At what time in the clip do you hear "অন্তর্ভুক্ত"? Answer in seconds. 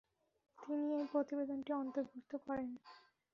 1.73-2.31